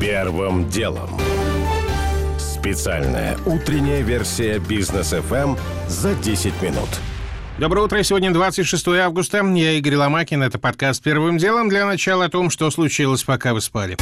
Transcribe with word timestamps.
Первым 0.00 0.68
делом. 0.68 1.08
Специальная 2.38 3.38
утренняя 3.46 4.02
версия 4.02 4.58
бизнес 4.58 5.14
FM 5.14 5.58
за 5.88 6.14
10 6.14 6.60
минут. 6.60 6.88
Доброе 7.58 7.86
утро. 7.86 8.02
Сегодня 8.02 8.30
26 8.30 8.88
августа. 8.88 9.38
Я 9.38 9.72
Игорь 9.72 9.96
Ломакин. 9.96 10.42
Это 10.42 10.58
подкаст 10.58 11.02
«Первым 11.02 11.38
делом». 11.38 11.70
Для 11.70 11.86
начала 11.86 12.26
о 12.26 12.28
том, 12.28 12.50
что 12.50 12.70
случилось, 12.70 13.22
пока 13.22 13.54
вы 13.54 13.62
спали. 13.62 13.96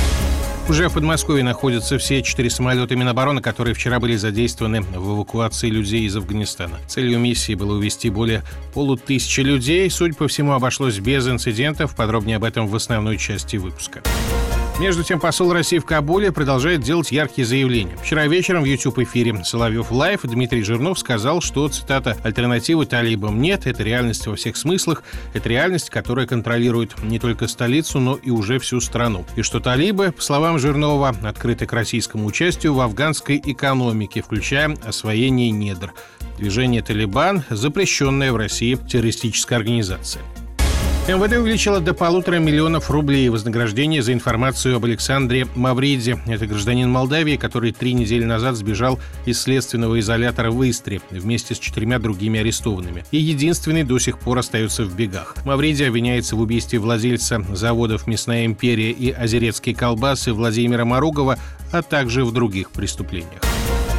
Уже 0.69 0.89
в 0.89 0.95
Подмосковье 0.95 1.45
находятся 1.45 1.99
все 1.99 2.23
четыре 2.23 2.51
самолета 2.51 2.97
Минобороны, 2.97 3.41
которые 3.41 3.75
вчера 3.75 4.01
были 4.01 4.17
задействованы 4.17 4.81
в 4.81 5.15
эвакуации 5.15 5.69
людей 5.69 6.07
из 6.07 6.17
Афганистана. 6.17 6.81
Целью 6.89 7.21
миссии 7.21 7.55
было 7.55 7.75
увезти 7.75 8.11
более 8.11 8.43
полутысячи 8.73 9.43
людей. 9.43 9.89
Судя 9.91 10.15
по 10.15 10.27
всему, 10.27 10.53
обошлось 10.55 10.99
без 10.99 11.29
инцидентов. 11.29 11.95
Подробнее 11.95 12.39
об 12.39 12.45
этом 12.45 12.67
в 12.67 12.75
основной 12.75 13.17
части 13.19 13.59
выпуска. 13.59 14.03
Между 14.81 15.05
тем, 15.05 15.21
посол 15.21 15.53
России 15.53 15.79
в 15.79 15.85
Кабуле 15.85 16.33
продолжает 16.33 16.81
делать 16.81 17.13
яркие 17.13 17.47
заявления. 17.47 17.97
Вчера 17.97 18.27
вечером 18.27 18.65
в 18.65 18.67
YouTube-эфире 18.67 19.45
«Соловьев 19.45 19.93
Live» 19.93 20.23
Дмитрий 20.25 20.65
Жирнов 20.65 20.99
сказал, 20.99 21.41
что, 21.41 21.69
цитата, 21.69 22.17
«альтернативы 22.25 22.85
талибам 22.85 23.41
нет, 23.41 23.69
это 23.69 23.85
реальность 23.85 24.27
во 24.27 24.35
всех 24.35 24.57
смыслах, 24.57 25.05
это 25.33 25.49
реальность, 25.49 25.91
которая 25.91 26.27
контролирует 26.27 27.01
не 27.05 27.21
только 27.21 27.47
столицу, 27.47 28.01
но 28.01 28.17
и 28.17 28.31
уже 28.31 28.59
всю 28.59 28.81
страну». 28.81 29.25
И 29.37 29.43
что 29.43 29.61
талибы, 29.61 30.11
по 30.11 30.21
словам 30.21 30.59
Жирнова, 30.59 31.15
открыты 31.23 31.67
к 31.67 31.73
российскому 31.73 32.27
участию 32.27 32.75
в 32.75 32.81
афганской 32.81 33.41
экономике, 33.45 34.23
включая 34.23 34.77
освоение 34.85 35.53
недр. 35.53 35.95
Движение 36.37 36.83
«Талибан»— 36.83 37.45
запрещенная 37.49 38.33
в 38.33 38.37
России 38.37 38.75
террористическая 38.75 39.57
организация. 39.61 40.23
МВД 41.07 41.37
увеличило 41.37 41.81
до 41.81 41.93
полутора 41.93 42.37
миллионов 42.39 42.91
рублей 42.91 43.29
вознаграждение 43.29 44.03
за 44.03 44.15
информацию 44.15 44.77
об 44.77 44.87
Александре 44.87 45.47
Мавриде. 45.55 46.19
Это 46.27 46.47
гражданин 46.47 46.89
Молдавии, 46.91 47.37
который 47.37 47.73
три 47.73 47.93
недели 47.93 48.25
назад 48.25 48.57
сбежал 48.57 48.99
из 49.27 49.39
следственного 49.43 50.01
изолятора 50.01 50.51
в 50.51 50.67
Истре 50.69 51.03
вместе 51.11 51.55
с 51.55 51.59
четырьмя 51.59 51.99
другими 51.99 52.41
арестованными. 52.41 53.05
И 53.11 53.19
единственный 53.19 53.83
до 53.83 53.99
сих 53.99 54.19
пор 54.19 54.39
остается 54.39 54.85
в 54.85 54.97
бегах. 54.97 55.37
Мавриди 55.45 55.83
обвиняется 55.83 56.37
в 56.37 56.41
убийстве 56.41 56.79
владельца 56.79 57.45
заводов 57.53 58.07
«Мясная 58.07 58.47
империя» 58.47 58.91
и 58.91 59.11
«Озерецкие 59.11 59.77
колбасы» 59.77 60.33
Владимира 60.33 60.87
Маругова, 60.87 61.39
а 61.71 61.83
также 61.83 62.25
в 62.25 62.33
других 62.33 62.71
преступлениях. 62.71 63.43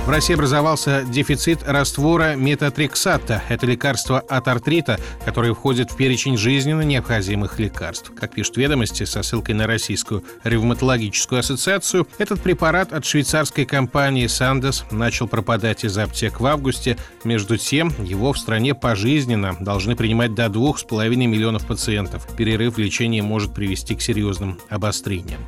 В 0.05 0.09
России 0.09 0.35
образовался 0.35 1.03
дефицит 1.03 1.63
раствора 1.65 2.35
метатрексата. 2.35 3.41
Это 3.49 3.65
лекарство 3.65 4.19
от 4.19 4.47
артрита, 4.47 4.99
которое 5.25 5.55
входит 5.55 5.89
в 5.89 5.97
перечень 5.97 6.37
жизненно 6.37 6.83
необходимых 6.83 7.57
лекарств. 7.57 8.11
Как 8.15 8.35
пишут 8.35 8.57
ведомости 8.57 9.03
со 9.03 9.23
ссылкой 9.23 9.55
на 9.55 9.65
Российскую 9.65 10.23
ревматологическую 10.43 11.39
ассоциацию, 11.39 12.07
этот 12.19 12.39
препарат 12.39 12.93
от 12.93 13.03
швейцарской 13.03 13.65
компании 13.65 14.27
Sandoz 14.27 14.83
начал 14.91 15.27
пропадать 15.27 15.83
из 15.83 15.97
аптек 15.97 16.39
в 16.39 16.45
августе. 16.45 16.97
Между 17.23 17.57
тем, 17.57 17.91
его 18.03 18.31
в 18.31 18.37
стране 18.37 18.75
пожизненно 18.75 19.57
должны 19.59 19.95
принимать 19.95 20.35
до 20.35 20.45
2,5 20.45 21.15
миллионов 21.15 21.65
пациентов. 21.65 22.27
Перерыв 22.37 22.75
в 22.75 22.77
лечении 22.77 23.21
может 23.21 23.55
привести 23.55 23.95
к 23.95 24.03
серьезным 24.03 24.59
обострениям. 24.69 25.41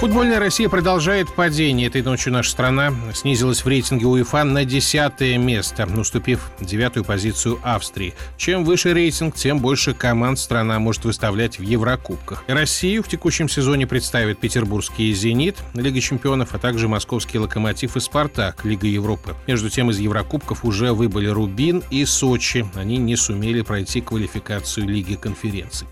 Футбольная 0.00 0.40
Россия 0.40 0.70
продолжает 0.70 1.30
падение. 1.34 1.88
Этой 1.88 2.00
ночью 2.00 2.32
наша 2.32 2.50
страна 2.50 2.90
снизилась 3.12 3.62
в 3.62 3.68
рейтинге 3.68 4.06
УЕФА 4.06 4.44
на 4.44 4.64
десятое 4.64 5.36
место, 5.36 5.86
уступив 5.94 6.50
девятую 6.58 7.04
позицию 7.04 7.60
Австрии. 7.62 8.14
Чем 8.38 8.64
выше 8.64 8.94
рейтинг, 8.94 9.34
тем 9.34 9.58
больше 9.58 9.92
команд 9.92 10.38
страна 10.38 10.78
может 10.78 11.04
выставлять 11.04 11.58
в 11.58 11.62
Еврокубках. 11.62 12.44
Россию 12.46 13.02
в 13.02 13.08
текущем 13.08 13.46
сезоне 13.46 13.86
представят 13.86 14.38
петербургский 14.38 15.12
«Зенит», 15.12 15.58
Лига 15.74 16.00
чемпионов, 16.00 16.54
а 16.54 16.58
также 16.58 16.88
московский 16.88 17.38
«Локомотив» 17.38 17.94
и 17.94 18.00
«Спартак», 18.00 18.64
Лига 18.64 18.86
Европы. 18.86 19.36
Между 19.46 19.68
тем, 19.68 19.90
из 19.90 19.98
Еврокубков 19.98 20.64
уже 20.64 20.94
выбыли 20.94 21.28
«Рубин» 21.28 21.82
и 21.90 22.06
«Сочи». 22.06 22.66
Они 22.74 22.96
не 22.96 23.16
сумели 23.16 23.60
пройти 23.60 24.00
квалификацию 24.00 24.88
Лиги 24.88 25.16
конференций. 25.16 25.86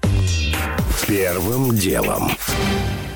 Первым 1.07 1.77
делом. 1.77 2.31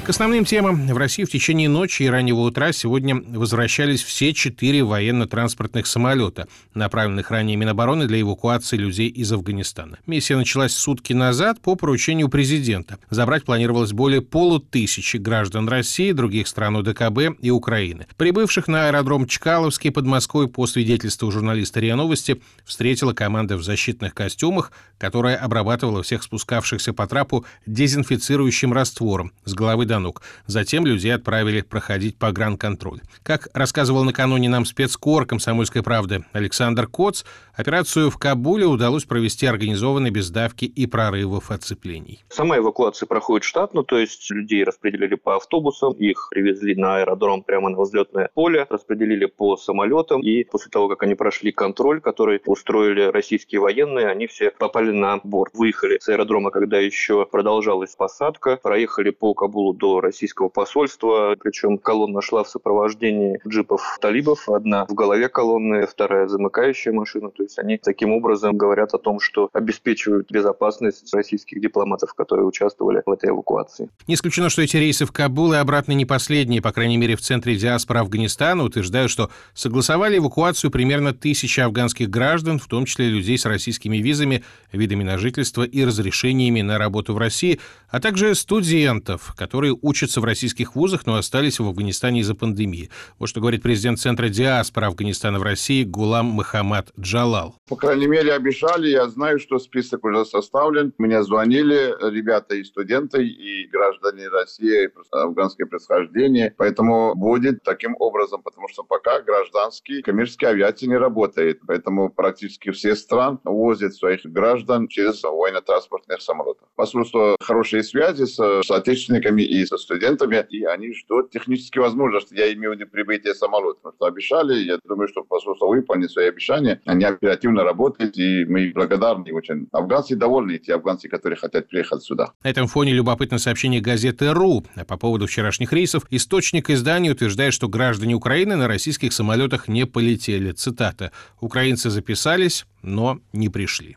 К 0.04 0.08
основным 0.08 0.44
темам. 0.44 0.88
В 0.88 0.96
России 0.96 1.22
в 1.22 1.30
течение 1.30 1.68
ночи 1.68 2.02
и 2.02 2.08
раннего 2.08 2.40
утра 2.40 2.72
сегодня 2.72 3.14
возвращались 3.14 4.02
все 4.02 4.34
четыре 4.34 4.82
военно-транспортных 4.82 5.86
самолета, 5.86 6.48
направленных 6.74 7.30
ранее 7.30 7.56
Минобороны 7.56 8.08
для 8.08 8.20
эвакуации 8.20 8.76
людей 8.76 9.08
из 9.08 9.30
Афганистана. 9.30 10.00
Миссия 10.06 10.36
началась 10.36 10.72
сутки 10.72 11.12
назад 11.12 11.60
по 11.60 11.76
поручению 11.76 12.28
президента. 12.28 12.98
Забрать 13.10 13.44
планировалось 13.44 13.92
более 13.92 14.22
полутысячи 14.22 15.18
граждан 15.18 15.68
России, 15.68 16.10
других 16.10 16.48
стран 16.48 16.74
УДКБ 16.78 17.38
и 17.40 17.50
Украины. 17.50 18.08
Прибывших 18.16 18.66
на 18.66 18.88
аэродром 18.88 19.28
Чкаловский 19.28 19.92
под 19.92 20.06
Москвой 20.06 20.48
по 20.48 20.66
свидетельству 20.66 21.30
журналиста 21.30 21.78
РИА 21.78 21.94
Новости 21.94 22.42
встретила 22.64 23.12
команда 23.12 23.56
в 23.56 23.62
защитных 23.62 24.14
костюмах, 24.14 24.72
которая 24.98 25.36
обрабатывала 25.36 26.02
всех 26.02 26.24
спускавшихся 26.24 26.92
по 26.92 27.06
трапу 27.06 27.46
дезинфицирующим 27.66 28.72
раствором 28.72 29.30
с 29.44 29.54
головы 29.54 29.86
ног. 29.98 30.22
Затем 30.46 30.86
людей 30.86 31.14
отправили 31.14 31.60
проходить 31.62 32.16
погранконтроль. 32.16 33.00
Как 33.22 33.48
рассказывал 33.54 34.04
накануне 34.04 34.48
нам 34.48 34.64
спецкор 34.64 35.26
«Комсомольской 35.26 35.82
правды» 35.82 36.24
Александр 36.32 36.86
Коц, 36.86 37.24
операцию 37.54 38.10
в 38.10 38.18
Кабуле 38.18 38.66
удалось 38.66 39.04
провести 39.04 39.46
организованно 39.46 40.10
без 40.10 40.30
давки 40.30 40.64
и 40.64 40.86
прорывов 40.86 41.50
отцеплений. 41.50 42.24
Сама 42.28 42.58
эвакуация 42.58 43.06
проходит 43.06 43.44
штатно, 43.44 43.82
то 43.82 43.98
есть 43.98 44.30
людей 44.30 44.64
распределили 44.64 45.14
по 45.14 45.36
автобусам, 45.36 45.92
их 45.92 46.28
привезли 46.30 46.74
на 46.74 46.96
аэродром 46.96 47.42
прямо 47.42 47.70
на 47.70 47.80
взлетное 47.80 48.30
поле, 48.34 48.66
распределили 48.68 49.26
по 49.26 49.56
самолетам, 49.56 50.22
и 50.22 50.44
после 50.44 50.70
того, 50.70 50.88
как 50.88 51.02
они 51.02 51.14
прошли 51.14 51.52
контроль, 51.52 52.00
который 52.00 52.40
устроили 52.46 53.02
российские 53.02 53.60
военные, 53.60 54.08
они 54.08 54.26
все 54.26 54.50
попали 54.50 54.90
на 54.90 55.18
борт. 55.22 55.52
Выехали 55.54 55.98
с 56.00 56.08
аэродрома, 56.08 56.50
когда 56.50 56.78
еще 56.78 57.26
продолжалась 57.26 57.94
посадка, 57.94 58.58
проехали 58.62 59.10
по 59.10 59.34
Кабулу 59.34 59.74
до 59.74 60.00
российского 60.00 60.48
посольства, 60.48 61.36
причем 61.40 61.78
колонна 61.78 62.22
шла 62.22 62.44
в 62.44 62.48
сопровождении 62.48 63.40
джипов 63.46 63.98
талибов, 64.00 64.48
одна 64.48 64.86
в 64.86 64.94
голове 64.94 65.28
колонны, 65.28 65.86
вторая 65.86 66.28
замыкающая 66.28 66.92
машина, 66.92 67.30
то 67.42 67.46
есть 67.46 67.58
они 67.58 67.76
таким 67.76 68.12
образом 68.12 68.56
говорят 68.56 68.94
о 68.94 68.98
том, 68.98 69.18
что 69.18 69.50
обеспечивают 69.52 70.30
безопасность 70.30 71.12
российских 71.12 71.60
дипломатов, 71.60 72.14
которые 72.14 72.46
участвовали 72.46 73.02
в 73.04 73.10
этой 73.10 73.30
эвакуации. 73.30 73.90
Не 74.06 74.14
исключено, 74.14 74.48
что 74.48 74.62
эти 74.62 74.76
рейсы 74.76 75.06
в 75.06 75.10
Кабул 75.10 75.52
и 75.52 75.56
обратно 75.56 75.90
не 75.90 76.06
последние, 76.06 76.62
по 76.62 76.70
крайней 76.70 76.98
мере 76.98 77.16
в 77.16 77.20
центре 77.20 77.56
диаспора 77.56 78.00
Афганистана 78.00 78.62
утверждают, 78.62 79.10
что 79.10 79.28
согласовали 79.54 80.18
эвакуацию 80.18 80.70
примерно 80.70 81.12
тысячи 81.12 81.58
афганских 81.58 82.10
граждан, 82.10 82.60
в 82.60 82.68
том 82.68 82.84
числе 82.84 83.08
людей 83.08 83.36
с 83.36 83.44
российскими 83.44 83.96
визами, 83.96 84.44
видами 84.70 85.02
на 85.02 85.18
жительство 85.18 85.64
и 85.64 85.84
разрешениями 85.84 86.60
на 86.60 86.78
работу 86.78 87.12
в 87.12 87.18
России, 87.18 87.58
а 87.88 87.98
также 87.98 88.36
студентов, 88.36 89.34
которые 89.36 89.76
учатся 89.82 90.20
в 90.20 90.24
российских 90.24 90.76
вузах, 90.76 91.06
но 91.06 91.16
остались 91.16 91.58
в 91.58 91.66
Афганистане 91.66 92.20
из-за 92.20 92.36
пандемии. 92.36 92.88
Вот 93.18 93.28
что 93.28 93.40
говорит 93.40 93.62
президент 93.62 93.98
Центра 93.98 94.28
диаспора 94.28 94.86
Афганистана 94.86 95.40
в 95.40 95.42
России 95.42 95.82
Гулам 95.82 96.26
Махамад 96.26 96.92
Джалал. 97.32 97.54
По 97.68 97.76
крайней 97.76 98.06
мере, 98.06 98.32
обещали. 98.32 98.88
Я 98.88 99.08
знаю, 99.08 99.38
что 99.38 99.58
список 99.58 100.04
уже 100.04 100.24
составлен. 100.24 100.92
Мне 100.98 101.22
звонили 101.22 101.94
ребята 102.12 102.54
и 102.54 102.64
студенты, 102.64 103.24
и 103.26 103.66
граждане 103.68 104.28
России, 104.28 104.90
афганское 105.10 105.66
происхождение. 105.66 106.54
Поэтому 106.58 107.14
будет 107.14 107.62
таким 107.62 107.96
образом, 107.98 108.42
потому 108.42 108.68
что 108.68 108.82
пока 108.82 109.20
гражданский 109.20 110.02
коммерческий 110.02 110.46
авиация 110.46 110.88
не 110.88 110.96
работает. 110.96 111.60
Поэтому 111.66 112.10
практически 112.10 112.70
все 112.70 112.94
страны 112.94 113.38
возят 113.44 113.94
своих 113.94 114.24
граждан 114.24 114.88
через 114.88 115.22
военно-транспортных 115.22 116.20
самолетов. 116.20 116.68
Посольство 116.76 117.36
хорошие 117.40 117.82
связи 117.82 118.24
с 118.24 118.62
соотечественниками 118.62 119.42
и 119.42 119.64
со 119.64 119.78
студентами, 119.78 120.44
и 120.50 120.64
они 120.64 120.92
ждут 120.94 121.30
технически 121.30 121.78
возможности, 121.78 122.34
я 122.34 122.52
имею 122.52 122.72
в 122.72 122.74
виду 122.78 122.90
прибытие 122.90 123.34
самолета. 123.34 123.78
Потому 123.82 123.94
что 123.96 124.06
обещали, 124.06 124.54
я 124.64 124.78
думаю, 124.84 125.08
что 125.08 125.22
посольство 125.22 125.66
выполнит 125.66 126.10
свои 126.10 126.26
обещания, 126.26 126.80
они 126.84 127.04
оперативно 127.22 127.62
работают, 127.62 128.18
и 128.18 128.44
мы 128.44 128.72
благодарны 128.74 129.32
очень. 129.32 129.68
Афганцы 129.70 130.16
довольны, 130.16 130.58
те 130.58 130.74
афганцы, 130.74 131.08
которые 131.08 131.36
хотят 131.36 131.68
приехать 131.68 132.02
сюда. 132.02 132.32
На 132.42 132.48
этом 132.48 132.66
фоне 132.66 132.92
любопытно 132.92 133.38
сообщение 133.38 133.80
газеты 133.80 134.32
«РУ». 134.32 134.64
По 134.88 134.96
поводу 134.96 135.26
вчерашних 135.26 135.72
рейсов 135.72 136.04
источник 136.10 136.68
издания 136.70 137.10
утверждает, 137.10 137.54
что 137.54 137.68
граждане 137.68 138.14
Украины 138.14 138.56
на 138.56 138.66
российских 138.66 139.12
самолетах 139.12 139.68
не 139.68 139.86
полетели. 139.86 140.50
Цитата. 140.50 141.12
«Украинцы 141.40 141.90
записались, 141.90 142.66
но 142.82 143.20
не 143.32 143.48
пришли». 143.48 143.96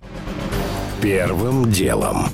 Первым 1.02 1.70
делом. 1.72 2.28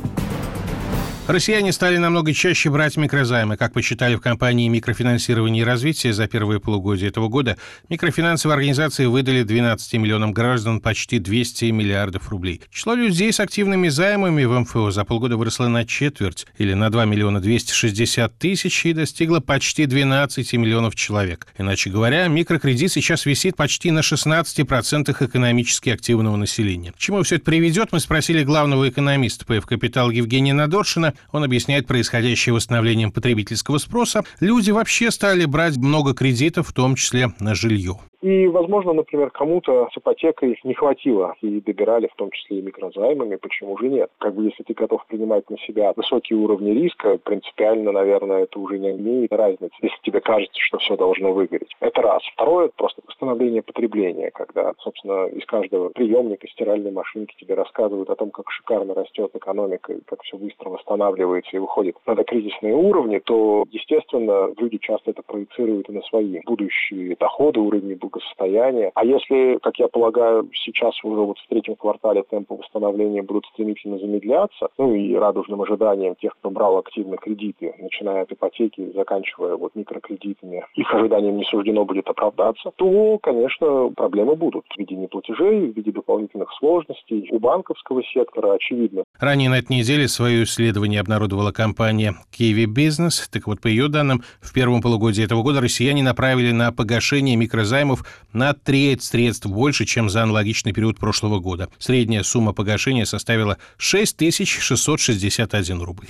Россияне 1.31 1.71
стали 1.71 1.95
намного 1.95 2.33
чаще 2.33 2.69
брать 2.69 2.97
микрозаймы. 2.97 3.55
Как 3.55 3.71
посчитали 3.71 4.15
в 4.15 4.19
компании 4.19 4.67
микрофинансирования 4.67 5.61
и 5.61 5.63
развития 5.63 6.11
за 6.11 6.27
первые 6.27 6.59
полугодие 6.59 7.07
этого 7.07 7.29
года, 7.29 7.55
микрофинансовые 7.87 8.55
организации 8.55 9.05
выдали 9.05 9.43
12 9.43 9.93
миллионам 9.93 10.33
граждан 10.33 10.81
почти 10.81 11.19
200 11.19 11.65
миллиардов 11.71 12.27
рублей. 12.29 12.59
Число 12.69 12.95
людей 12.95 13.31
с 13.31 13.39
активными 13.39 13.87
займами 13.87 14.43
в 14.43 14.59
МФО 14.59 14.91
за 14.91 15.05
полгода 15.05 15.37
выросло 15.37 15.69
на 15.69 15.85
четверть, 15.85 16.47
или 16.57 16.73
на 16.73 16.89
2 16.89 17.05
миллиона 17.05 17.39
260 17.39 18.37
тысяч, 18.37 18.85
и 18.85 18.91
достигло 18.91 19.39
почти 19.39 19.85
12 19.85 20.51
миллионов 20.55 20.95
человек. 20.95 21.47
Иначе 21.57 21.91
говоря, 21.91 22.27
микрокредит 22.27 22.91
сейчас 22.91 23.25
висит 23.25 23.55
почти 23.55 23.91
на 23.91 23.99
16% 23.99 25.25
экономически 25.25 25.91
активного 25.91 26.35
населения. 26.35 26.91
К 26.91 26.97
чему 26.97 27.23
все 27.23 27.35
это 27.35 27.45
приведет, 27.45 27.93
мы 27.93 28.01
спросили 28.01 28.43
главного 28.43 28.89
экономиста 28.89 29.45
ПФ 29.45 29.65
«Капитал» 29.65 30.09
Евгения 30.09 30.53
Надоршина. 30.53 31.13
Он 31.31 31.43
объясняет 31.43 31.87
происходящее 31.87 32.53
восстановлением 32.53 33.11
потребительского 33.11 33.77
спроса. 33.77 34.23
Люди 34.39 34.71
вообще 34.71 35.11
стали 35.11 35.45
брать 35.45 35.77
много 35.77 36.13
кредитов, 36.13 36.69
в 36.69 36.73
том 36.73 36.95
числе 36.95 37.33
на 37.39 37.55
жилье. 37.55 37.99
И, 38.21 38.47
возможно, 38.47 38.93
например, 38.93 39.31
кому-то 39.31 39.89
с 39.91 39.97
ипотекой 39.97 40.59
не 40.63 40.75
хватило 40.75 41.35
и 41.41 41.59
добирали 41.59 42.07
в 42.07 42.15
том 42.15 42.29
числе 42.29 42.59
и 42.59 42.61
микрозаймами, 42.61 43.35
почему 43.35 43.75
же 43.79 43.89
нет? 43.89 44.11
Как 44.19 44.35
бы 44.35 44.45
если 44.45 44.61
ты 44.61 44.73
готов 44.73 45.05
принимать 45.07 45.49
на 45.49 45.57
себя 45.59 45.91
высокие 45.95 46.37
уровни 46.37 46.69
риска, 46.71 47.17
принципиально, 47.17 47.91
наверное, 47.91 48.43
это 48.43 48.59
уже 48.59 48.77
не 48.77 48.91
имеет 48.91 49.33
разницы, 49.33 49.73
если 49.81 49.97
тебе 50.03 50.21
кажется, 50.21 50.59
что 50.59 50.77
все 50.77 50.95
должно 50.95 51.33
выгореть. 51.33 51.75
Это 51.79 52.01
раз. 52.03 52.21
Второе, 52.33 52.69
просто 52.75 53.01
восстановление 53.07 53.63
потребления, 53.63 54.29
когда, 54.29 54.73
собственно, 54.79 55.25
из 55.25 55.45
каждого 55.45 55.89
приемника, 55.89 56.47
стиральной 56.47 56.91
машинки 56.91 57.35
тебе 57.39 57.55
рассказывают 57.55 58.09
о 58.11 58.15
том, 58.15 58.29
как 58.29 58.51
шикарно 58.51 58.93
растет 58.93 59.31
экономика, 59.33 59.93
и 59.93 60.01
как 60.05 60.21
все 60.21 60.37
быстро 60.37 60.69
восстанавливается 60.69 61.55
и 61.55 61.59
выходит 61.59 61.95
на 62.05 62.13
докризисные 62.13 62.75
уровни, 62.75 63.17
то, 63.17 63.65
естественно, 63.71 64.53
люди 64.57 64.77
часто 64.77 65.09
это 65.09 65.23
проецируют 65.23 65.89
и 65.89 65.93
на 65.93 66.01
свои 66.03 66.39
будущие 66.45 67.15
доходы, 67.15 67.59
уровни 67.59 67.95
благосостояния. 68.11 68.91
А 68.95 69.05
если, 69.05 69.57
как 69.61 69.77
я 69.79 69.87
полагаю, 69.87 70.49
сейчас 70.53 70.93
уже 71.03 71.21
вот 71.21 71.37
в 71.39 71.47
третьем 71.47 71.75
квартале 71.75 72.23
темпы 72.23 72.55
восстановления 72.55 73.21
будут 73.21 73.45
стремительно 73.47 73.97
замедляться, 73.97 74.69
ну 74.77 74.93
и 74.93 75.15
радужным 75.15 75.61
ожиданием 75.61 76.15
тех, 76.15 76.33
кто 76.39 76.49
брал 76.49 76.77
активно 76.77 77.17
кредиты, 77.17 77.73
начиная 77.79 78.23
от 78.23 78.31
ипотеки, 78.31 78.91
заканчивая 78.95 79.55
вот 79.55 79.75
микрокредитами, 79.75 80.63
их 80.75 80.93
ожиданиям 80.93 81.37
не 81.37 81.45
суждено 81.45 81.85
будет 81.85 82.07
оправдаться, 82.07 82.71
то, 82.75 83.17
конечно, 83.21 83.89
проблемы 83.95 84.35
будут 84.35 84.65
в 84.73 84.79
виде 84.79 84.95
неплатежей, 84.95 85.71
в 85.71 85.75
виде 85.75 85.91
дополнительных 85.91 86.51
сложностей. 86.59 87.27
У 87.31 87.39
банковского 87.39 88.03
сектора, 88.03 88.53
очевидно. 88.53 89.03
Ранее 89.19 89.49
на 89.49 89.59
этой 89.59 89.77
неделе 89.77 90.07
свое 90.07 90.43
исследование 90.43 90.99
обнародовала 90.99 91.51
компания 91.51 92.15
Kiwi 92.37 92.65
Business. 92.65 93.29
Так 93.31 93.47
вот, 93.47 93.61
по 93.61 93.67
ее 93.67 93.87
данным, 93.87 94.21
в 94.41 94.53
первом 94.53 94.81
полугодии 94.81 95.23
этого 95.23 95.43
года 95.43 95.61
россияне 95.61 96.03
направили 96.03 96.51
на 96.51 96.71
погашение 96.71 97.35
микрозаймов 97.35 98.00
на 98.33 98.53
треть 98.53 99.03
средств 99.03 99.45
больше, 99.45 99.85
чем 99.85 100.09
за 100.09 100.23
аналогичный 100.23 100.73
период 100.73 100.97
прошлого 100.97 101.39
года. 101.39 101.69
Средняя 101.79 102.23
сумма 102.23 102.53
погашения 102.53 103.05
составила 103.05 103.57
6661 103.77 105.81
рубль. 105.81 106.07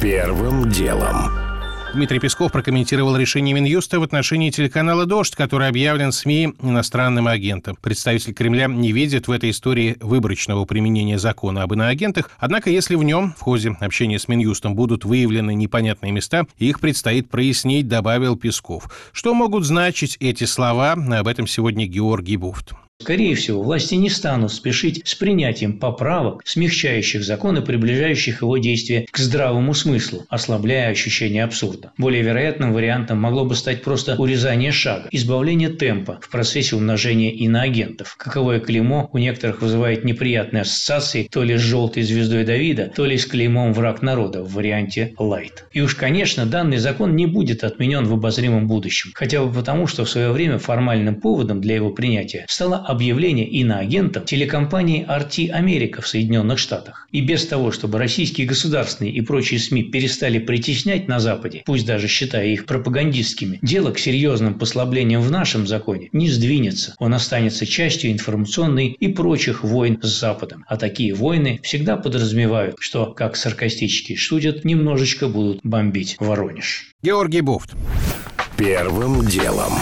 Первым 0.00 0.70
делом. 0.70 1.47
Дмитрий 1.94 2.20
Песков 2.20 2.52
прокомментировал 2.52 3.16
решение 3.16 3.54
Минюста 3.54 3.98
в 3.98 4.02
отношении 4.02 4.50
телеканала 4.50 5.06
«Дождь», 5.06 5.34
который 5.34 5.68
объявлен 5.68 6.12
СМИ 6.12 6.54
иностранным 6.62 7.26
агентом. 7.26 7.78
Представитель 7.80 8.34
Кремля 8.34 8.66
не 8.66 8.92
видит 8.92 9.26
в 9.26 9.30
этой 9.30 9.50
истории 9.50 9.96
выборочного 10.00 10.66
применения 10.66 11.18
закона 11.18 11.62
об 11.62 11.72
иноагентах, 11.72 12.30
однако 12.38 12.68
если 12.68 12.94
в 12.94 13.02
нем 13.02 13.32
в 13.36 13.40
ходе 13.40 13.74
общения 13.80 14.18
с 14.18 14.28
Минюстом 14.28 14.74
будут 14.74 15.06
выявлены 15.06 15.54
непонятные 15.54 16.12
места, 16.12 16.46
их 16.58 16.78
предстоит 16.78 17.30
прояснить, 17.30 17.88
добавил 17.88 18.36
Песков. 18.36 18.90
Что 19.12 19.32
могут 19.32 19.64
значить 19.64 20.18
эти 20.20 20.44
слова? 20.44 20.92
Об 20.92 21.26
этом 21.26 21.46
сегодня 21.46 21.86
Георгий 21.86 22.36
Буфт. 22.36 22.74
Скорее 23.00 23.36
всего, 23.36 23.62
власти 23.62 23.94
не 23.94 24.10
станут 24.10 24.52
спешить 24.52 25.02
с 25.04 25.14
принятием 25.14 25.78
поправок, 25.78 26.42
смягчающих 26.44 27.22
закон 27.22 27.56
и 27.56 27.64
приближающих 27.64 28.42
его 28.42 28.58
действие 28.58 29.06
к 29.08 29.18
здравому 29.18 29.72
смыслу, 29.72 30.26
ослабляя 30.28 30.90
ощущение 30.90 31.44
абсурда. 31.44 31.92
Более 31.96 32.22
вероятным 32.22 32.72
вариантом 32.72 33.20
могло 33.20 33.44
бы 33.44 33.54
стать 33.54 33.84
просто 33.84 34.16
урезание 34.16 34.72
шага, 34.72 35.08
избавление 35.12 35.68
темпа 35.68 36.18
в 36.20 36.28
процессе 36.28 36.74
умножения 36.74 37.30
иноагентов. 37.30 38.16
Каковое 38.18 38.58
клеймо 38.58 39.08
у 39.12 39.18
некоторых 39.18 39.62
вызывает 39.62 40.04
неприятные 40.04 40.62
ассоциации 40.62 41.28
то 41.30 41.44
ли 41.44 41.56
с 41.56 41.60
желтой 41.60 42.02
звездой 42.02 42.44
Давида, 42.44 42.92
то 42.96 43.06
ли 43.06 43.16
с 43.16 43.26
клеймом 43.26 43.74
враг 43.74 44.02
народа 44.02 44.42
в 44.42 44.54
варианте 44.54 45.14
лайт. 45.18 45.66
И 45.70 45.80
уж, 45.80 45.94
конечно, 45.94 46.46
данный 46.46 46.78
закон 46.78 47.14
не 47.14 47.26
будет 47.26 47.62
отменен 47.62 48.06
в 48.06 48.12
обозримом 48.14 48.66
будущем, 48.66 49.12
хотя 49.14 49.44
бы 49.44 49.52
потому, 49.52 49.86
что 49.86 50.04
в 50.04 50.10
свое 50.10 50.32
время 50.32 50.58
формальным 50.58 51.20
поводом 51.20 51.60
для 51.60 51.76
его 51.76 51.90
принятия 51.90 52.44
стало 52.48 52.87
объявление 52.88 53.46
иноагентом 53.46 54.24
телекомпании 54.24 55.06
RT 55.06 55.50
Америка 55.50 56.00
в 56.00 56.08
Соединенных 56.08 56.58
Штатах. 56.58 57.06
И 57.12 57.20
без 57.20 57.46
того, 57.46 57.70
чтобы 57.70 57.98
российские 57.98 58.46
государственные 58.46 59.12
и 59.12 59.20
прочие 59.20 59.60
СМИ 59.60 59.84
перестали 59.84 60.38
притеснять 60.38 61.06
на 61.06 61.20
Западе, 61.20 61.62
пусть 61.66 61.84
даже 61.84 62.08
считая 62.08 62.46
их 62.46 62.64
пропагандистскими, 62.64 63.58
дело 63.60 63.90
к 63.92 63.98
серьезным 63.98 64.58
послаблениям 64.58 65.20
в 65.20 65.30
нашем 65.30 65.66
законе 65.66 66.08
не 66.12 66.30
сдвинется. 66.30 66.94
Он 66.98 67.12
останется 67.12 67.66
частью 67.66 68.10
информационной 68.10 68.88
и 68.88 69.08
прочих 69.08 69.64
войн 69.64 69.98
с 70.02 70.18
Западом. 70.20 70.64
А 70.66 70.76
такие 70.76 71.14
войны 71.14 71.60
всегда 71.62 71.96
подразумевают, 71.96 72.76
что, 72.80 73.12
как 73.12 73.36
саркастически 73.36 74.14
шутят, 74.14 74.64
немножечко 74.64 75.28
будут 75.28 75.60
бомбить 75.62 76.16
Воронеж. 76.18 76.92
Георгий 77.02 77.42
Буфт. 77.42 77.74
Первым 78.56 79.26
делом. 79.26 79.72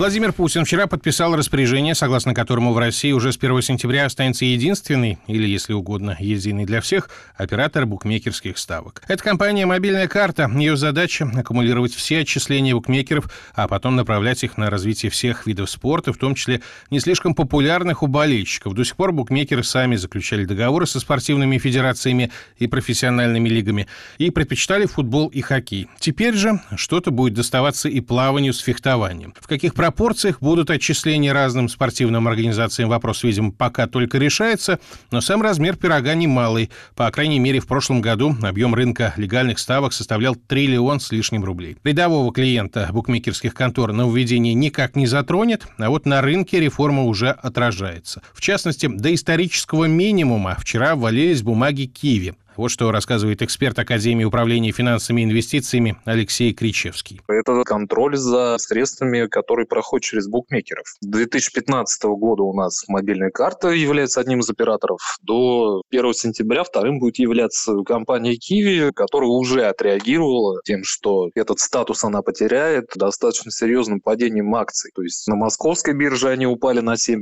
Владимир 0.00 0.32
Путин 0.32 0.64
вчера 0.64 0.86
подписал 0.86 1.36
распоряжение, 1.36 1.94
согласно 1.94 2.32
которому 2.32 2.72
в 2.72 2.78
России 2.78 3.12
уже 3.12 3.34
с 3.34 3.36
1 3.36 3.60
сентября 3.60 4.06
останется 4.06 4.46
единственный, 4.46 5.18
или, 5.26 5.46
если 5.46 5.74
угодно, 5.74 6.16
единый 6.18 6.64
для 6.64 6.80
всех, 6.80 7.10
оператор 7.36 7.84
букмекерских 7.84 8.56
ставок. 8.56 9.02
Это 9.08 9.22
компания 9.22 9.66
«Мобильная 9.66 10.08
карта». 10.08 10.50
Ее 10.54 10.78
задача– 10.78 11.30
аккумулировать 11.36 11.92
все 11.92 12.20
отчисления 12.20 12.74
букмекеров, 12.74 13.30
а 13.54 13.68
потом 13.68 13.94
направлять 13.94 14.42
их 14.42 14.56
на 14.56 14.70
развитие 14.70 15.10
всех 15.10 15.46
видов 15.46 15.68
спорта, 15.68 16.14
в 16.14 16.16
том 16.16 16.34
числе 16.34 16.62
не 16.90 16.98
слишком 16.98 17.34
популярных 17.34 18.02
у 18.02 18.06
болельщиков. 18.06 18.72
До 18.72 18.84
сих 18.84 18.96
пор 18.96 19.12
букмекеры 19.12 19.64
сами 19.64 19.96
заключали 19.96 20.46
договоры 20.46 20.86
со 20.86 20.98
спортивными 20.98 21.58
федерациями 21.58 22.30
и 22.56 22.66
профессиональными 22.66 23.50
лигами 23.50 23.86
и 24.16 24.30
предпочитали 24.30 24.86
футбол 24.86 25.28
и 25.28 25.42
хоккей. 25.42 25.88
Теперь 25.98 26.36
же 26.36 26.58
что-то 26.76 27.10
будет 27.10 27.34
доставаться 27.34 27.90
и 27.90 28.00
плаванию 28.00 28.54
с 28.54 28.60
фехтованием. 28.60 29.34
В 29.38 29.46
каких 29.46 29.74
пропорциях 29.90 30.40
будут 30.40 30.70
отчисления 30.70 31.32
разным 31.32 31.68
спортивным 31.68 32.28
организациям, 32.28 32.88
вопрос, 32.88 33.24
видимо, 33.24 33.50
пока 33.50 33.88
только 33.88 34.18
решается, 34.18 34.78
но 35.10 35.20
сам 35.20 35.42
размер 35.42 35.74
пирога 35.74 36.14
немалый. 36.14 36.70
По 36.94 37.10
крайней 37.10 37.40
мере, 37.40 37.58
в 37.58 37.66
прошлом 37.66 38.00
году 38.00 38.36
объем 38.40 38.72
рынка 38.72 39.12
легальных 39.16 39.58
ставок 39.58 39.92
составлял 39.92 40.36
триллион 40.36 41.00
с 41.00 41.10
лишним 41.10 41.44
рублей. 41.44 41.76
Рядового 41.82 42.32
клиента 42.32 42.88
букмекерских 42.92 43.52
контор 43.52 43.92
на 43.92 44.08
введение 44.08 44.54
никак 44.54 44.94
не 44.94 45.08
затронет, 45.08 45.66
а 45.76 45.90
вот 45.90 46.06
на 46.06 46.20
рынке 46.20 46.60
реформа 46.60 47.02
уже 47.02 47.30
отражается. 47.30 48.22
В 48.32 48.40
частности, 48.40 48.86
до 48.86 49.12
исторического 49.12 49.86
минимума 49.86 50.56
вчера 50.56 50.94
ввалились 50.94 51.42
бумаги 51.42 51.86
Киви. 51.86 52.34
Вот 52.56 52.70
что 52.70 52.90
рассказывает 52.90 53.42
эксперт 53.42 53.78
Академии 53.78 54.24
управления 54.24 54.72
финансами 54.72 55.20
и 55.20 55.24
инвестициями 55.24 55.96
Алексей 56.04 56.52
Кричевский. 56.52 57.20
Это 57.28 57.62
контроль 57.64 58.16
за 58.16 58.58
средствами, 58.58 59.26
которые 59.26 59.66
проходят 59.66 60.04
через 60.04 60.28
букмекеров. 60.28 60.86
С 61.00 61.06
2015 61.06 62.02
года 62.04 62.42
у 62.42 62.52
нас 62.52 62.84
мобильная 62.88 63.30
карта 63.30 63.68
является 63.68 64.20
одним 64.20 64.40
из 64.40 64.50
операторов. 64.50 65.00
До 65.22 65.82
1 65.90 66.14
сентября 66.14 66.64
вторым 66.64 66.98
будет 66.98 67.18
являться 67.18 67.74
компания 67.84 68.34
Kiwi, 68.34 68.92
которая 68.92 69.30
уже 69.30 69.64
отреагировала 69.66 70.60
тем, 70.64 70.84
что 70.84 71.30
этот 71.34 71.60
статус 71.60 72.04
она 72.04 72.22
потеряет 72.22 72.90
достаточно 72.96 73.50
серьезным 73.50 74.00
падением 74.00 74.54
акций. 74.54 74.90
То 74.94 75.02
есть 75.02 75.26
на 75.28 75.36
московской 75.36 75.94
бирже 75.94 76.28
они 76.28 76.46
упали 76.46 76.80
на 76.80 76.94
7%, 76.94 77.20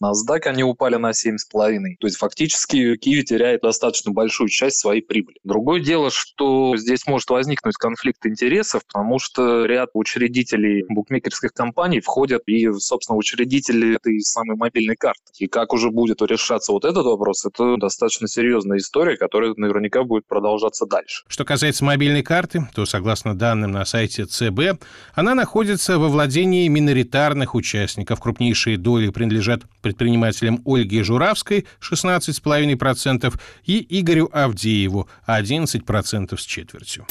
на 0.00 0.12
NASDAQ 0.12 0.40
они 0.46 0.64
упали 0.64 0.96
на 0.96 1.10
7,5%. 1.10 1.96
То 2.00 2.06
есть 2.06 2.16
фактически 2.16 2.94
Kiwi 2.96 3.22
теряет 3.22 3.62
достаточно 3.62 4.12
большую 4.12 4.48
часть 4.54 4.78
своей 4.78 5.02
прибыли. 5.02 5.38
Другое 5.44 5.80
дело, 5.80 6.10
что 6.10 6.76
здесь 6.76 7.06
может 7.06 7.28
возникнуть 7.30 7.76
конфликт 7.76 8.24
интересов, 8.26 8.82
потому 8.86 9.18
что 9.18 9.66
ряд 9.66 9.90
учредителей 9.94 10.84
букмекерских 10.88 11.52
компаний 11.52 12.00
входят 12.00 12.42
и, 12.46 12.70
собственно, 12.72 13.18
учредители 13.18 13.96
этой 13.96 14.20
самой 14.20 14.56
мобильной 14.56 14.96
карты. 14.96 15.20
И 15.38 15.46
как 15.46 15.72
уже 15.72 15.90
будет 15.90 16.22
решаться 16.22 16.72
вот 16.72 16.84
этот 16.84 17.04
вопрос, 17.04 17.44
это 17.44 17.76
достаточно 17.76 18.28
серьезная 18.28 18.78
история, 18.78 19.16
которая 19.16 19.54
наверняка 19.56 20.04
будет 20.04 20.26
продолжаться 20.26 20.86
дальше. 20.86 21.24
Что 21.28 21.44
касается 21.44 21.84
мобильной 21.84 22.22
карты, 22.22 22.68
то, 22.74 22.86
согласно 22.86 23.36
данным 23.36 23.72
на 23.72 23.84
сайте 23.84 24.24
ЦБ, 24.24 24.80
она 25.14 25.34
находится 25.34 25.98
во 25.98 26.08
владении 26.08 26.68
миноритарных 26.68 27.54
участников. 27.54 28.20
Крупнейшие 28.20 28.78
доли 28.78 29.10
принадлежат 29.10 29.62
предпринимателям 29.82 30.62
Ольге 30.64 31.02
Журавской 31.02 31.66
16,5% 31.80 33.34
и 33.64 34.00
Игорю 34.00 34.30
Авдееву 34.44 35.08
11% 35.26 36.36
с 36.36 36.42
четвертью. 36.42 37.06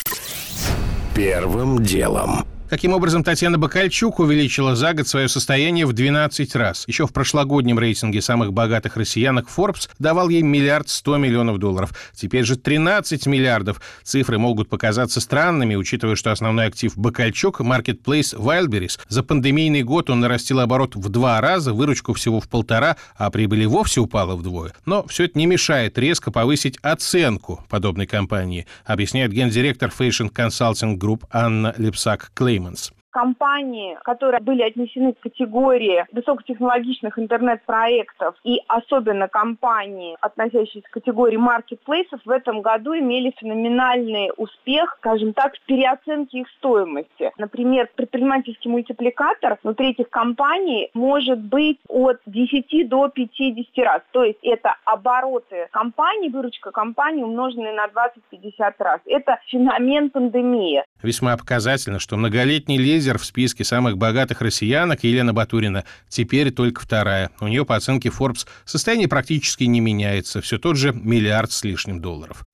Первым 1.15 1.83
делом. 1.83 2.45
Каким 2.73 2.93
образом 2.93 3.23
Татьяна 3.23 3.59
Бакальчук 3.59 4.17
увеличила 4.17 4.75
за 4.75 4.95
год 4.95 5.07
свое 5.07 5.29
состояние 5.29 5.85
в 5.85 5.93
12 5.93 6.55
раз? 6.55 6.85
Еще 6.87 7.05
в 7.05 7.13
прошлогоднем 7.13 7.77
рейтинге 7.77 8.19
самых 8.19 8.51
богатых 8.51 8.97
россиянок 8.97 9.47
Forbes 9.47 9.91
давал 9.99 10.27
ей 10.29 10.41
миллиард 10.41 10.89
сто 10.89 11.17
миллионов 11.17 11.59
долларов. 11.59 11.93
Теперь 12.15 12.45
же 12.45 12.55
13 12.55 13.27
миллиардов. 13.27 13.79
Цифры 14.01 14.39
могут 14.39 14.69
показаться 14.69 15.21
странными, 15.21 15.75
учитывая, 15.75 16.15
что 16.15 16.31
основной 16.31 16.65
актив 16.65 16.97
Бакальчук– 16.97 17.59
Marketplace 17.61 18.35
Wildberries. 18.35 18.99
За 19.07 19.21
пандемийный 19.21 19.83
год 19.83 20.09
он 20.09 20.21
нарастил 20.21 20.59
оборот 20.59 20.95
в 20.95 21.09
два 21.09 21.39
раза, 21.41 21.73
выручку 21.73 22.13
всего 22.13 22.39
в 22.39 22.49
полтора, 22.49 22.97
а 23.15 23.29
прибыль 23.29 23.61
и 23.61 23.67
вовсе 23.67 24.01
упала 24.01 24.35
вдвое. 24.35 24.73
Но 24.87 25.05
все 25.05 25.25
это 25.25 25.37
не 25.37 25.45
мешает 25.45 25.99
резко 25.99 26.31
повысить 26.31 26.79
оценку 26.81 27.63
подобной 27.69 28.07
компании, 28.07 28.65
объясняет 28.83 29.31
гендиректор 29.31 29.93
Fashion 29.95 30.31
Consulting 30.33 30.97
Group 30.97 31.25
Анна 31.29 31.75
Липсак-Клейм. 31.77 32.62
agreements. 32.63 33.02
Компании, 33.13 33.97
которые 34.03 34.41
были 34.41 34.63
отнесены 34.63 35.13
к 35.13 35.19
категории 35.19 36.05
высокотехнологичных 36.11 37.17
интернет-проектов 37.19 38.35
и 38.43 38.59
особенно 38.67 39.27
компании, 39.27 40.17
относящиеся 40.19 40.87
к 40.89 40.93
категории 40.93 41.37
маркетплейсов, 41.37 42.19
в 42.25 42.29
этом 42.29 42.61
году 42.61 42.97
имели 42.97 43.33
феноменальный 43.37 44.31
успех, 44.35 44.95
скажем 44.99 45.33
так, 45.33 45.55
в 45.55 45.61
переоценке 45.61 46.39
их 46.39 46.47
стоимости. 46.57 47.31
Например, 47.37 47.87
предпринимательский 47.95 48.69
мультипликатор 48.69 49.57
внутри 49.63 49.91
этих 49.91 50.09
компаний 50.09 50.89
может 50.93 51.39
быть 51.39 51.79
от 51.87 52.17
10 52.25 52.89
до 52.89 53.09
50 53.09 53.85
раз. 53.85 54.01
То 54.11 54.23
есть 54.23 54.39
это 54.41 54.75
обороты 54.85 55.67
компании, 55.71 56.29
выручка 56.29 56.71
компании 56.71 57.23
умноженные 57.23 57.73
на 57.73 57.85
20-50 57.85 58.73
раз. 58.79 58.99
Это 59.05 59.39
феномен 59.47 60.09
пандемии. 60.09 60.83
Весьма 61.03 61.37
показательно, 61.37 61.99
что 61.99 62.17
многолетний 62.17 62.77
лидер 63.03 63.17
в 63.17 63.25
списке 63.25 63.65
самых 63.65 63.97
богатых 63.97 64.39
россиянок 64.39 65.03
Елена 65.03 65.33
Батурина 65.33 65.83
теперь 66.07 66.51
только 66.51 66.81
вторая. 66.81 67.31
У 67.41 67.47
нее, 67.47 67.65
по 67.65 67.75
оценке 67.75 68.07
Forbes, 68.07 68.47
состояние 68.63 69.09
практически 69.09 69.65
не 69.65 69.81
меняется. 69.81 70.39
Все 70.39 70.57
тот 70.57 70.77
же 70.77 70.93
миллиард 70.93 71.51
с 71.51 71.65
лишним 71.65 71.99
долларов. 71.99 72.45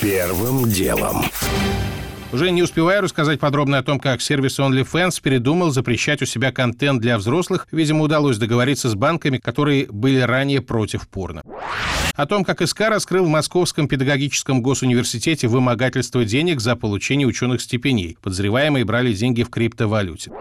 Первым 0.00 0.70
делом. 0.70 1.26
Уже 2.34 2.50
не 2.50 2.64
успеваю 2.64 3.00
рассказать 3.00 3.38
подробно 3.38 3.78
о 3.78 3.84
том, 3.84 4.00
как 4.00 4.20
сервис 4.20 4.58
OnlyFans 4.58 5.22
передумал 5.22 5.70
запрещать 5.70 6.20
у 6.20 6.26
себя 6.26 6.50
контент 6.50 7.00
для 7.00 7.16
взрослых. 7.16 7.68
Видимо, 7.70 8.02
удалось 8.02 8.38
договориться 8.38 8.88
с 8.88 8.96
банками, 8.96 9.38
которые 9.38 9.86
были 9.86 10.18
ранее 10.18 10.60
против 10.60 11.06
порно. 11.06 11.44
О 12.16 12.26
том, 12.26 12.44
как 12.44 12.66
СК 12.66 12.88
раскрыл 12.88 13.26
в 13.26 13.28
Московском 13.28 13.86
педагогическом 13.86 14.62
госуниверситете 14.62 15.46
вымогательство 15.46 16.24
денег 16.24 16.60
за 16.60 16.74
получение 16.74 17.28
ученых 17.28 17.60
степеней. 17.60 18.18
Подозреваемые 18.20 18.84
брали 18.84 19.12
деньги 19.12 19.44
в 19.44 19.50
криптовалюте. 19.50 20.32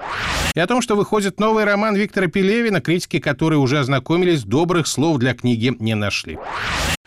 И 0.55 0.59
о 0.59 0.65
том, 0.65 0.81
что 0.81 0.95
выходит 0.95 1.39
новый 1.39 1.63
роман 1.63 1.95
Виктора 1.95 2.25
Пелевина, 2.25 2.81
критики 2.81 3.19
которые 3.19 3.59
уже 3.59 3.77
ознакомились, 3.77 4.43
добрых 4.45 4.87
слов 4.87 5.19
для 5.19 5.35
книги 5.35 5.71
не 5.77 5.93
нашли. 5.93 6.39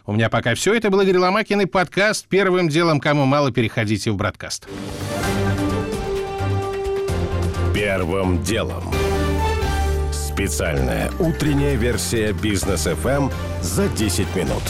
У 0.07 0.13
меня 0.13 0.31
пока 0.31 0.55
все. 0.55 0.73
Это 0.73 0.89
был 0.89 1.01
Игорь 1.01 1.19
Ломакин 1.19 1.61
и 1.61 1.67
подкаст. 1.67 2.27
Первым 2.29 2.69
делом, 2.69 3.01
кому 3.01 3.27
мало, 3.27 3.51
переходите 3.51 4.13
в 4.13 4.17
Бродкаст. 4.17 4.69
Первым 7.75 8.43
делом. 8.43 8.85
Специальная 10.13 11.11
утренняя 11.19 11.75
версия 11.75 12.33
бизнес 12.33 12.87
FM 12.87 13.33
за 13.63 13.89
10 13.89 14.37
минут. 14.37 14.63